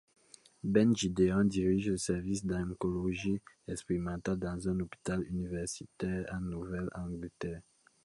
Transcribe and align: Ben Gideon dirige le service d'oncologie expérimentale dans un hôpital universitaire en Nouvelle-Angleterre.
Ben 0.63 0.95
Gideon 0.95 1.43
dirige 1.45 1.89
le 1.91 1.97
service 1.97 2.43
d'oncologie 2.43 3.39
expérimentale 3.67 4.39
dans 4.39 4.67
un 4.67 4.79
hôpital 4.79 5.21
universitaire 5.29 6.25
en 6.33 6.39
Nouvelle-Angleterre. 6.39 7.61